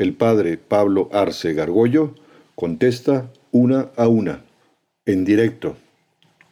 [0.00, 2.14] El padre Pablo Arce Gargollo
[2.54, 4.40] contesta una a una,
[5.04, 5.76] en directo.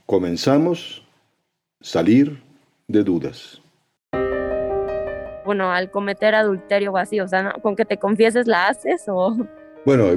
[0.05, 1.03] Comenzamos,
[1.81, 2.43] salir
[2.89, 3.63] de dudas.
[5.47, 9.35] Bueno, al cometer adulterio o así, o sea, con que te confieses la haces o...
[9.89, 10.11] Bueno,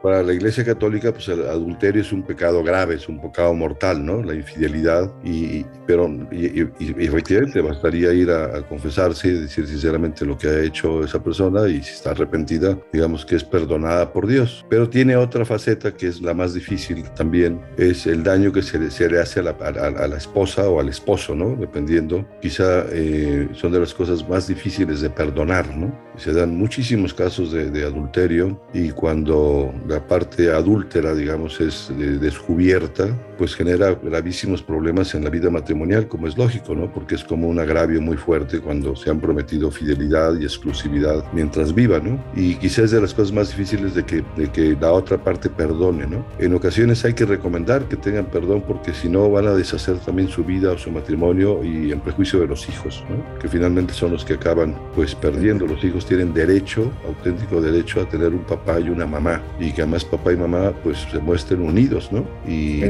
[0.00, 4.06] para la Iglesia Católica, pues el adulterio es un pecado grave, es un pecado mortal,
[4.06, 4.22] ¿no?
[4.22, 6.60] La infidelidad, y, pero y,
[7.04, 11.82] efectivamente bastaría ir a, confesarse y decir sinceramente lo que ha hecho esa persona y
[11.82, 14.64] si está arrepentida, digamos que es perdonada por Dios.
[14.70, 18.88] Pero tiene otra faceta que es la más difícil también, es el daño que se,
[18.88, 21.56] se le hace a la, a, la, esposa o al esposo, ¿no?
[21.56, 25.92] Dependiendo, quizá eh, son de las cosas más difíciles de perdonar, ¿no?
[26.16, 31.90] Se dan muchísimos casos de, de adulterio y cuando cuando la parte adúltera, digamos, es
[32.20, 36.92] descubierta, pues genera gravísimos problemas en la vida matrimonial, como es lógico, ¿no?
[36.92, 41.74] Porque es como un agravio muy fuerte cuando se han prometido fidelidad y exclusividad mientras
[41.74, 42.22] viva, ¿no?
[42.36, 45.48] Y quizás es de las cosas más difíciles de que, de que la otra parte
[45.48, 46.26] perdone, ¿no?
[46.38, 50.28] En ocasiones hay que recomendar que tengan perdón porque si no van a deshacer también
[50.28, 53.38] su vida o su matrimonio y en prejuicio de los hijos, ¿no?
[53.38, 55.66] Que finalmente son los que acaban pues perdiendo.
[55.66, 59.72] Los hijos tienen derecho, auténtico derecho a tener un papá y un una mamá y
[59.72, 62.26] que además papá y mamá pues se muestren unidos, ¿no?
[62.46, 62.80] Y,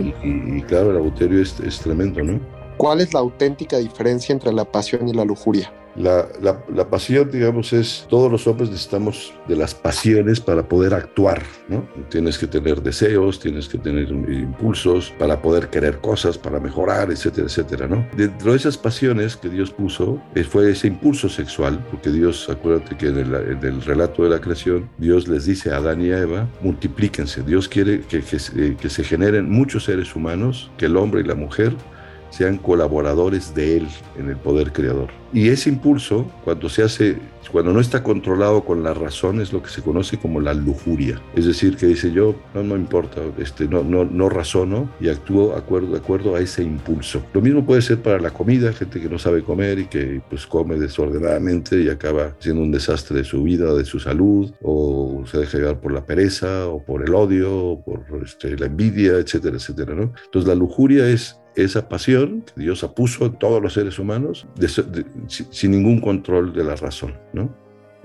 [0.62, 2.40] claro, el adulterio es, es tremendo, ¿no?
[2.78, 5.72] ¿Cuál es la auténtica diferencia entre la pasión y la lujuria?
[5.98, 11.42] La, la, pasión, digamos, es, todos los hombres necesitamos de las pasiones para poder actuar,
[11.68, 11.88] ¿no?
[12.08, 17.48] Tienes que tener deseos, tienes que tener impulsos para poder querer cosas, para mejorar, etcétera,
[17.48, 18.06] etcétera, ¿no?
[18.16, 22.96] Dentro de esas pasiones que Dios puso, eh, fue ese impulso sexual, porque Dios, acuérdate
[22.96, 26.48] que en el, relato de la creación, Dios les dice a Adán y a Eva,
[26.60, 31.24] multiplíquense, Dios quiere que, que, que se generen muchos seres humanos, que el hombre y
[31.24, 31.74] la mujer
[32.30, 33.88] sean colaboradores de Él
[34.18, 35.08] en el poder creador.
[35.32, 37.18] Y ese impulso, cuando se hace,
[37.52, 41.20] cuando no está controlado con la razón, es lo que se conoce como la lujuria.
[41.34, 45.54] Es decir, que dice yo, no, no importa, este, no, no, no razono y actúo
[45.54, 47.22] acuerdo, de acuerdo a ese impulso.
[47.34, 50.46] Lo mismo puede ser para la comida, gente que no sabe comer y que pues
[50.46, 55.38] come desordenadamente y acaba siendo un desastre de su vida, de su salud, o se
[55.38, 59.56] deja llevar por la pereza, o por el odio, o por este, la envidia, etcétera,
[59.56, 59.94] etcétera.
[59.94, 60.12] ¿no?
[60.24, 64.46] Entonces la lujuria es esa pasión que Dios puso en todos los seres humanos
[65.26, 67.52] sin ningún control de la razón, ¿no?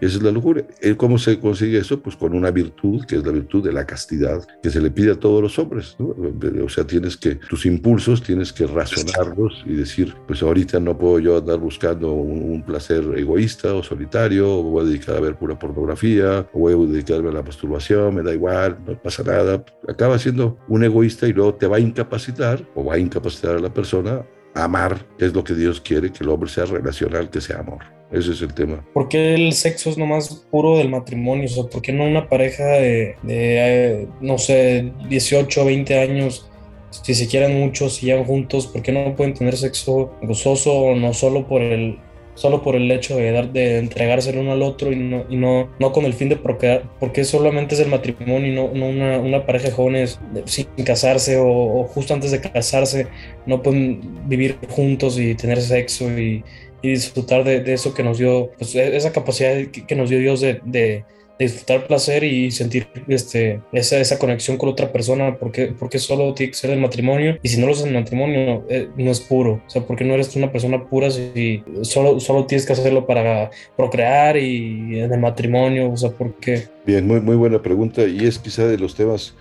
[0.06, 0.64] esa es la locura.
[0.98, 2.02] ¿Cómo se consigue eso?
[2.02, 5.12] Pues con una virtud, que es la virtud de la castidad, que se le pide
[5.12, 5.96] a todos los hombres.
[6.00, 11.20] O sea, tienes que, tus impulsos tienes que razonarlos y decir, pues ahorita no puedo
[11.20, 15.60] yo andar buscando un, placer egoísta o solitario, o voy a dedicar a ver pura
[15.60, 19.64] pornografía, o voy a dedicarme a la masturbación, me da igual, no pasa nada.
[19.88, 23.60] Acaba siendo un egoísta y luego te va a incapacitar o va a incapacitar a
[23.60, 27.60] la persona amar, es lo que Dios quiere, que el hombre sea relacional, que sea
[27.60, 27.84] amor.
[28.12, 28.86] Ese es el tema.
[28.94, 31.46] ¿Por qué el sexo es nomás puro del matrimonio?
[31.46, 36.48] O sea, ¿por qué no una pareja de, eh, no sé, 18, 20 años,
[36.92, 41.12] si se quieren mucho, si llegan juntos, ¿por qué no pueden tener sexo gozoso no
[41.14, 41.98] solo por el
[42.36, 45.36] solo por el hecho de, dar, de entregarse el uno al otro y no, y
[45.36, 48.88] no, no con el fin de procrear, porque solamente es el matrimonio y no, no
[48.88, 53.08] una, una, pareja de jóvenes sin casarse o, o, justo antes de casarse
[53.46, 56.44] no pueden vivir juntos y tener sexo y,
[56.82, 60.60] disfrutar de, eso que nos dio, pues e, esa capacidad que, nos dio Dios de,
[60.66, 61.06] de,
[61.40, 66.52] disfrutar placer y sentir este, esa, esa conexión con otra persona, porque, porque solo tiene
[66.52, 69.62] que ser el matrimonio y si no lo es el matrimonio eh, no es puro,
[69.66, 73.50] o sea, porque no eres una persona pura si solo, solo tienes que hacerlo para
[73.76, 76.68] procrear y en el matrimonio, o sea, ¿por qué?
[76.86, 79.34] Bien, muy, muy buena pregunta y es quizá de los temas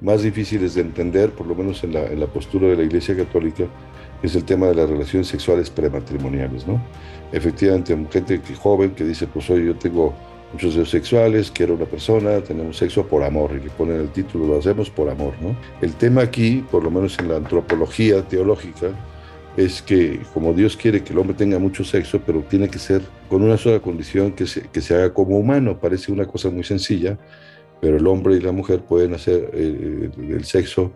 [0.00, 3.16] más difíciles de entender, por lo menos en la, en la postura de la Iglesia
[3.16, 3.64] Católica,
[4.22, 6.80] es el tema de las relaciones sexuales prematrimoniales, ¿no?
[7.32, 10.14] Efectivamente, gente joven que dice, pues hoy yo tengo
[10.52, 14.46] muchos deseos sexuales, quiero una persona, tenemos sexo por amor, y que ponen el título,
[14.46, 15.56] lo hacemos por amor, ¿no?
[15.80, 18.88] El tema aquí, por lo menos en la antropología teológica,
[19.56, 23.02] es que como Dios quiere que el hombre tenga mucho sexo, pero tiene que ser
[23.28, 26.64] con una sola condición, que se, que se haga como humano, parece una cosa muy
[26.64, 27.18] sencilla,
[27.80, 30.92] pero el hombre y la mujer pueden hacer eh, el sexo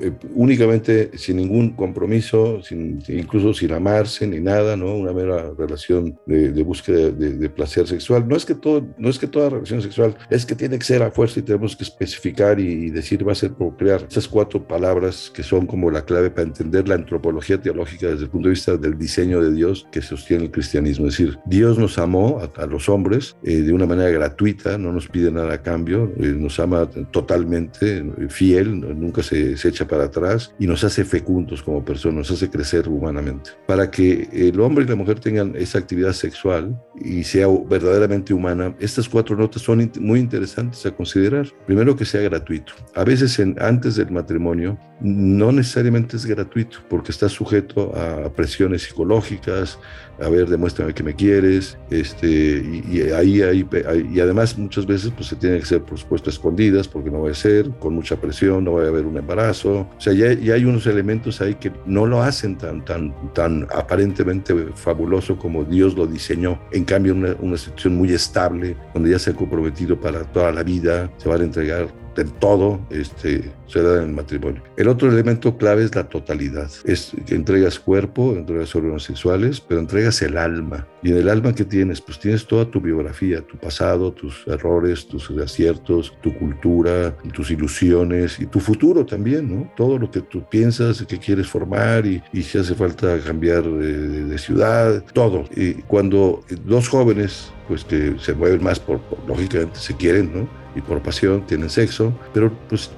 [0.00, 4.94] eh, únicamente sin ningún compromiso, sin, incluso sin amarse ni nada, ¿no?
[4.94, 8.26] Una mera relación de, búsqueda de, placer sexual.
[8.26, 11.02] No es, que todo, no es que toda relación sexual, es que tiene que ser
[11.02, 14.06] a fuerza y tenemos que especificar y, decir va a ser procrear.
[14.10, 18.30] Esas cuatro palabras que son como la clave para entender la antropología teológica desde el
[18.30, 21.06] punto de vista del diseño de Dios que sostiene el cristianismo.
[21.06, 25.08] Es decir, Dios nos amó a, los hombres eh, de una manera gratuita, no nos
[25.08, 30.54] pide nada a cambio, eh, nos ama totalmente, fiel, nunca se, se echa para atrás
[30.58, 33.50] y nos hace fecundos como personas, nos hace crecer humanamente.
[33.66, 38.74] Para que el hombre y la mujer tengan esa actividad sexual y sea verdaderamente humana,
[38.78, 41.46] estas cuatro notas son muy interesantes a considerar.
[41.66, 42.72] Primero que sea gratuito.
[42.94, 48.82] A veces en, antes del matrimonio no necesariamente es gratuito porque está sujeto a presiones
[48.82, 49.78] psicológicas,
[50.20, 53.66] a ver, demuéstrame que me quieres, este, y, ahí, ahí,
[54.12, 57.30] y además muchas veces pues se tiene que ser por supuesto escondidas porque no va
[57.30, 60.54] a ser, con mucha presión, no va a haber un embarazo, o sea, ya, ya
[60.54, 65.96] hay unos elementos ahí que no lo hacen tan, tan, tan aparentemente fabuloso como Dios
[65.96, 70.24] lo diseñó, en cambio una, una situación muy estable, donde ya se ha comprometido para
[70.24, 74.62] toda la vida, se van a entregar del todo este, se da en el matrimonio.
[74.76, 76.70] El otro elemento clave es la totalidad.
[76.84, 80.86] Es que entregas cuerpo, entregas órganos sexuales, pero entregas el alma.
[81.02, 85.06] Y en el alma que tienes, pues tienes toda tu biografía, tu pasado, tus errores,
[85.06, 89.72] tus aciertos, tu cultura, tus ilusiones y tu futuro también, ¿no?
[89.76, 95.02] Todo lo que tú piensas que quieres formar y, si hace falta cambiar de ciudad,
[95.12, 95.44] todo.
[95.56, 100.62] Y cuando dos jóvenes, pues que se mueven más por, por lógicamente se quieren, ¿no?
[100.74, 102.90] y por pasión tienen sexo, pero pues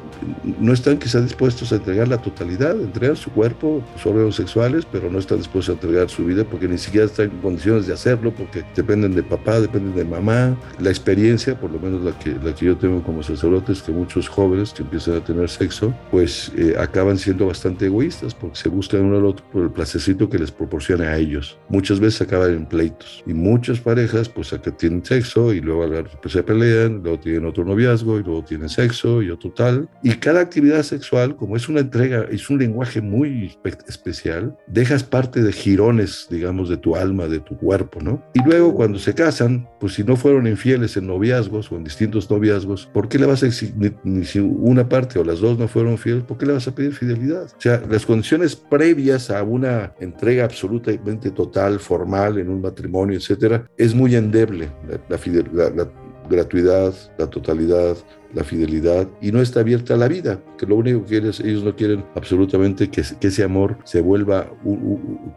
[0.60, 5.10] no están quizás dispuestos a entregar la totalidad, entregar su cuerpo, sus órganos sexuales, pero
[5.10, 8.32] no están dispuestos a entregar su vida porque ni siquiera están en condiciones de hacerlo,
[8.34, 10.56] porque dependen de papá, dependen de mamá.
[10.80, 13.92] La experiencia, por lo menos la que, la que yo tengo como sacerdote, es que
[13.92, 18.68] muchos jóvenes que empiezan a tener sexo, pues eh, acaban siendo bastante egoístas porque se
[18.68, 21.58] buscan uno al otro por el placecito que les proporciona a ellos.
[21.68, 25.88] Muchas veces acaban en pleitos y muchas parejas pues acá tienen sexo y luego
[26.20, 29.88] pues, se pelean, luego tienen otro noviazgo y luego tienen sexo y otro tal.
[30.14, 33.58] Y cada actividad sexual, como es una entrega, es un lenguaje muy
[33.88, 38.22] especial, dejas parte de jirones, digamos, de tu alma, de tu cuerpo, ¿no?
[38.32, 42.30] Y luego cuando se casan, pues si no fueron infieles en noviazgos o en distintos
[42.30, 45.66] noviazgos, ¿por qué le vas a exigir, ni, si una parte o las dos no
[45.66, 47.46] fueron fieles, ¿por qué le vas a pedir fidelidad?
[47.46, 53.68] O sea, las condiciones previas a una entrega absolutamente total, formal, en un matrimonio, etcétera,
[53.76, 54.70] es muy endeble
[55.08, 55.90] la, la, la
[56.28, 57.96] gratuidad, la totalidad,
[58.34, 61.64] la fidelidad y no está abierta a la vida, que lo único que quieren, ellos
[61.64, 64.50] no quieren absolutamente que, que ese amor se vuelva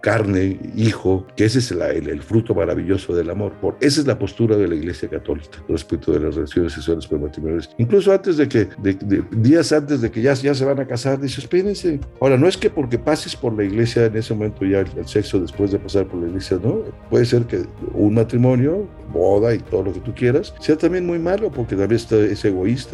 [0.01, 3.53] carne, hijo, que ese es el, fruto maravilloso del amor.
[3.61, 7.69] Por, esa es la postura de la Iglesia Católica respecto de las relaciones sexuales prematrimoniales.
[7.77, 8.67] Incluso antes de que,
[9.31, 11.99] días antes de que ya, ya se van a casar, dice, espérense.
[12.19, 15.07] Ahora, no es que porque pases por la iglesia en ese momento ya el, el
[15.07, 16.83] sexo después de pasar por la iglesia, no.
[17.09, 17.63] Puede ser que
[17.93, 22.01] un matrimonio, boda y todo lo que tú quieras, sea también muy malo porque también
[22.01, 22.86] es egoísta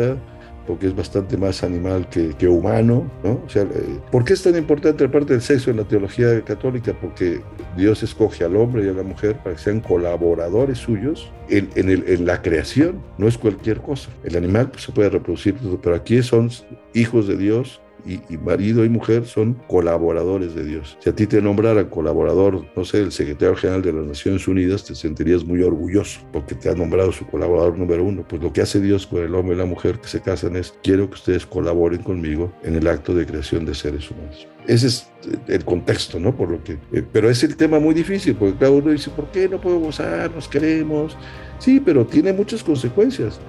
[0.65, 3.41] porque es bastante más animal que, humano, ¿no?
[3.45, 6.41] O sea, eh, ¿por qué es tan importante la parte del sexo en la teología
[6.41, 6.93] católica?
[6.99, 7.41] Porque
[7.75, 12.25] Dios escoge al hombre y a la mujer para que sean colaboradores suyos en, en,
[12.25, 14.09] la creación, no es cualquier cosa.
[14.23, 16.49] El animal pues, se puede reproducir, pero aquí son
[16.93, 20.97] hijos de Dios y, marido y mujer son colaboradores de Dios.
[21.00, 24.83] Si a ti te nombrara colaborador, no sé, el secretario general de las Naciones Unidas,
[24.83, 28.25] te sentirías muy orgulloso porque te ha nombrado su colaborador número uno.
[28.27, 30.74] Pues lo que hace Dios con el hombre y la mujer que se casan es,
[30.83, 34.48] quiero que ustedes colaboren conmigo en el acto de creación de seres humanos.
[34.67, 35.07] Ese es
[35.48, 36.36] el contexto, ¿no?
[36.36, 39.29] Por lo que, eh, pero es el tema muy difícil, porque cada uno dice, ¿por
[39.31, 40.31] qué no puedo gozar?
[40.31, 41.17] Nos queremos.
[41.60, 43.39] Sí, pero tiene muchas consecuencias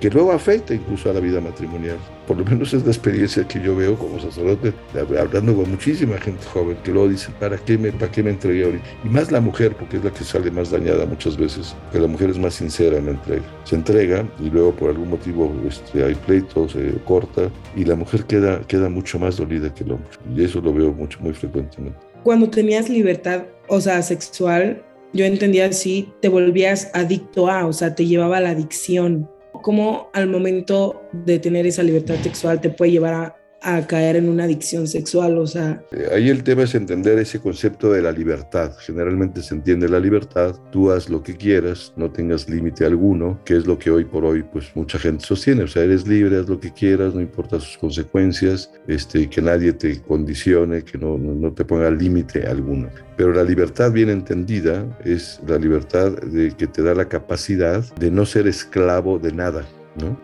[0.00, 1.96] que luego afecta incluso a la vida matrimonial.
[2.26, 4.72] Por lo menos es la experiencia que yo veo como sacerdote,
[5.18, 8.64] hablando con muchísima gente joven, que luego dice, ¿para qué me, para qué me entregué
[8.64, 8.84] ahorita?
[9.04, 12.06] Y más la mujer, porque es la que sale más dañada muchas veces, que la
[12.06, 13.42] mujer es más sincera en la entrega.
[13.64, 18.24] Se entrega y luego por algún motivo este, hay pleitos, se corta, y la mujer
[18.24, 20.08] queda, queda mucho más dolida que el hombre.
[20.36, 21.98] Y eso lo veo mucho, muy frecuentemente.
[22.24, 24.82] Cuando tenías libertad, o sea, sexual,
[25.14, 29.28] yo entendía así, te volvías adicto a, o sea, te llevaba a la adicción
[29.68, 33.36] cómo al momento de tener esa libertad sexual te puede llevar a,
[33.86, 35.82] caer en una adicción sexual, o sea...
[35.92, 38.72] Eh, ahí el tema es entender ese concepto de la libertad.
[38.78, 43.56] Generalmente se entiende la libertad, tú haz lo que quieras, no tengas límite alguno, que
[43.56, 46.48] es lo que hoy por hoy pues mucha gente sostiene, o sea, eres libre, haz
[46.48, 51.52] lo que quieras, no importa sus consecuencias, este, que nadie te condicione, que no, no
[51.52, 52.88] te ponga límite alguno.
[53.16, 58.10] Pero la libertad bien entendida es la libertad de que te da la capacidad de
[58.10, 59.64] no ser esclavo de nada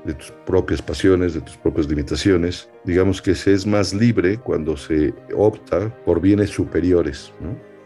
[0.04, 2.69] de tus propias pasiones, de tus propias limitaciones.
[2.85, 7.33] Digamos que se es más libre cuando se opta por bienes superiores.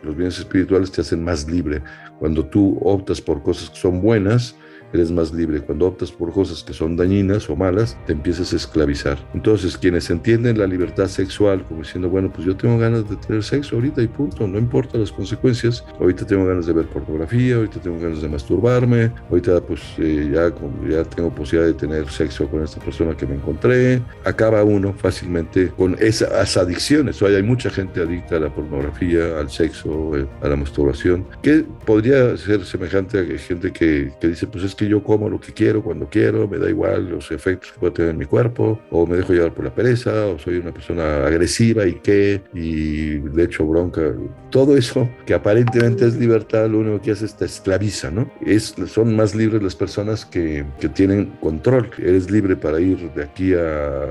[0.02, 1.82] Los bienes espirituales te hacen más libre.
[2.18, 4.54] Cuando tú optas por cosas que son buenas,
[4.92, 5.60] eres más libre.
[5.60, 9.18] Cuando optas por cosas que son dañinas o malas, te empiezas a esclavizar.
[9.34, 13.42] Entonces, quienes entienden la libertad sexual como diciendo, bueno, pues yo tengo ganas de tener
[13.42, 15.84] sexo ahorita y punto, no importa las consecuencias.
[16.00, 20.52] Ahorita tengo ganas de ver pornografía, ahorita tengo ganas de masturbarme, ahorita pues eh, ya,
[20.88, 24.02] ya tengo posibilidad de tener sexo con esta persona que me encontré.
[24.24, 27.20] Acaba uno fácilmente con esas adicciones.
[27.22, 31.64] Hoy hay mucha gente adicta a la pornografía, al sexo, eh, a la masturbación, que
[31.84, 35.52] podría ser semejante a gente que, que dice, pues es que yo como lo que
[35.52, 39.06] quiero cuando quiero, me da igual los efectos que pueda tener en mi cuerpo, o
[39.06, 43.42] me dejo llevar por la pereza, o soy una persona agresiva y qué, y de
[43.42, 44.14] hecho bronca.
[44.50, 48.30] Todo eso que aparentemente es libertad, lo único que hace es te esclaviza, ¿no?
[48.46, 51.90] Es, son más libres las personas que, que tienen control.
[51.98, 54.08] Eres libre para ir de aquí a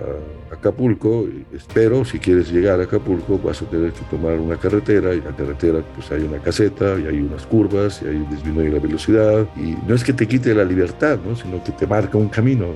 [0.52, 5.22] Acapulco, espero, si quieres llegar a Acapulco vas a tener que tomar una carretera y
[5.22, 9.48] la carretera pues hay una caseta y hay unas curvas y ahí disminuye la velocidad
[9.56, 11.36] y no es que te quite la libertad, ¿no?
[11.36, 12.68] sino que te marca un camino.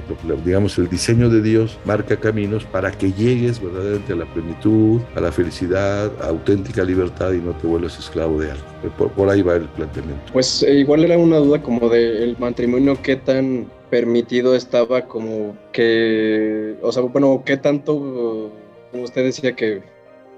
[0.46, 5.22] Digamos, el diseño de Dios marca caminos para que llegues verdaderamente a la plenitud, a
[5.22, 8.64] la felicidad, a auténtica libertad y no te vuelvas esclavo de algo.
[8.98, 10.24] Por, por ahí va el planteamiento.
[10.34, 16.76] Pues eh, igual era una duda como del matrimonio, qué tan permitido estaba como que,
[16.82, 18.52] o sea, bueno, qué tanto,
[18.92, 19.82] como usted decía que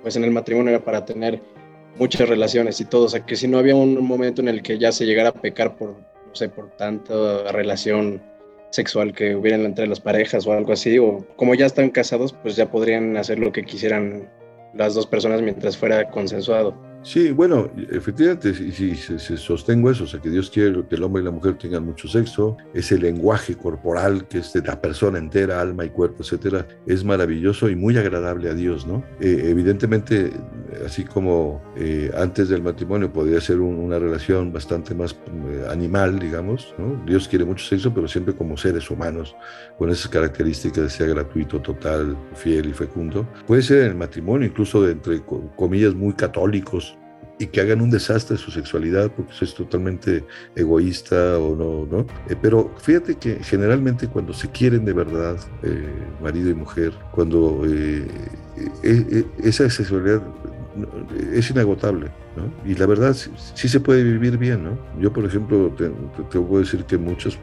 [0.01, 1.39] pues en el matrimonio era para tener
[1.97, 4.77] muchas relaciones y todo, o sea, que si no había un momento en el que
[4.79, 5.95] ya se llegara a pecar por,
[6.55, 8.21] por tanta relación
[8.71, 12.55] sexual que hubiera entre las parejas o algo así, o como ya están casados, pues
[12.55, 14.27] ya podrían hacer lo que quisieran
[14.73, 16.75] las dos personas mientras fuera consensuado.
[17.03, 21.21] Sí, bueno, efectivamente, si, si, sostengo eso, o sea, que Dios quiere que el hombre
[21.21, 25.59] y la mujer tengan mucho sexo, ese lenguaje corporal que es de la persona entera,
[25.59, 29.03] alma y cuerpo, etcétera, es maravilloso y muy agradable a Dios, ¿no?
[29.19, 30.31] Eh, evidentemente,
[30.85, 36.19] así como eh, antes del matrimonio podría ser un, una relación bastante más eh, animal,
[36.19, 37.03] digamos, ¿no?
[37.05, 39.35] Dios quiere mucho sexo, pero siempre como seres humanos,
[39.77, 43.27] con esas características de ser gratuito, total, fiel y fecundo.
[43.47, 45.21] Puede ser en el matrimonio, incluso de entre
[45.55, 46.97] comillas muy católicos,
[47.39, 50.25] y que hagan un desastre de su sexualidad porque eso es totalmente
[50.55, 52.05] egoísta o no, ¿no?
[52.29, 55.87] Eh, pero fíjate que generalmente cuando se quieren de verdad, eh,
[56.21, 58.07] marido y mujer, cuando eh,
[59.39, 60.21] esa sexualidad
[61.33, 62.11] es inagotable.
[62.65, 63.15] Y la verdad,
[63.53, 64.77] sí, se puede vivir bien, ¿no?
[64.99, 65.89] Yo, por ejemplo, te,
[66.31, 67.37] te, puedo decir que muchos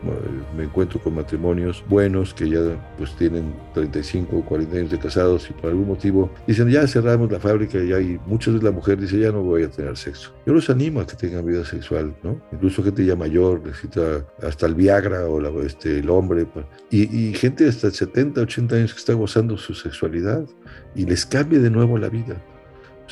[0.57, 2.61] me encuentro con matrimonios buenos que ya
[2.99, 7.31] pues tienen 35 o 40 años de casados y por algún motivo dicen, ya cerramos
[7.31, 10.35] la fábrica y hay muchas veces la mujer dice, ya no voy a tener sexo.
[10.45, 12.41] Yo los animo a que tengan vida sexual, ¿no?
[12.53, 16.47] Incluso gente ya mayor necesita hasta el Viagra o la, este, el hombre.
[16.47, 20.45] Pues, y, y gente hasta 70, 80 años que está gozando su sexualidad
[20.97, 22.43] y les cambia de nuevo la vida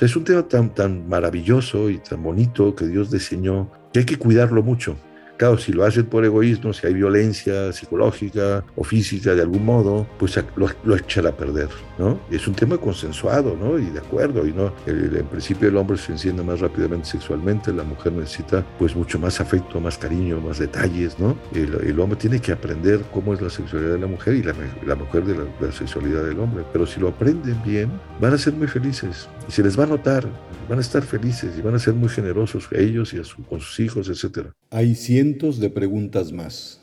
[0.00, 4.16] es un tema tan, tan maravilloso y tan bonito que Dios diseñó que hay que
[4.16, 4.96] cuidarlo mucho.
[5.38, 10.04] Claro, si lo hacen por egoísmo, si hay violencia psicológica o física de algún modo,
[10.18, 12.18] pues lo, lo a perder, ¿no?
[12.28, 13.78] Es un tema consensuado, ¿no?
[13.78, 17.84] Y de acuerdo, y no, en principio el hombre se enciende más rápidamente sexualmente, la
[17.84, 21.36] mujer necesita pues mucho más afecto, más cariño, más detalles, ¿no?
[21.54, 24.54] El, el hombre tiene que aprender cómo es la sexualidad de la mujer y la,
[24.84, 28.38] la mujer de la, la sexualidad del hombre, pero si lo aprenden bien, van a
[28.38, 30.26] ser muy felices y se les va a notar,
[30.68, 33.80] van a estar felices y van a ser muy generosos ellos y a con sus
[33.80, 34.52] hijos, etcétera.
[34.70, 36.80] Hay cientos de preguntas más,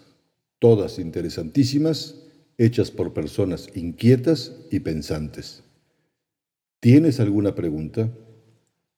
[0.59, 2.23] todas interesantísimas,
[2.57, 5.63] hechas por personas inquietas y pensantes.
[6.79, 8.11] ¿Tienes alguna pregunta?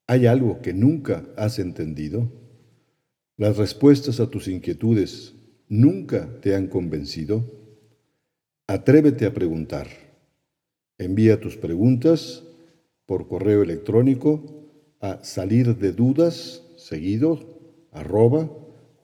[0.07, 2.31] ¿Hay algo que nunca has entendido?
[3.35, 5.33] ¿Las respuestas a tus inquietudes
[5.67, 7.43] nunca te han convencido?
[8.67, 9.87] Atrévete a preguntar.
[10.97, 12.43] Envía tus preguntas
[13.05, 14.57] por correo electrónico
[15.01, 17.39] a salir de dudas seguido
[17.91, 18.49] arroba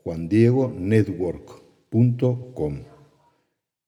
[0.03, 2.79] juandiegonetwork.com.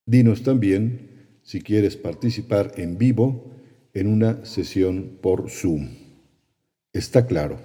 [0.05, 3.51] Dinos también si quieres participar en vivo
[3.93, 5.89] en una sesión por Zoom.
[6.93, 7.59] Está claro,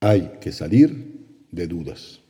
[0.00, 2.21] hay que salir de dudas.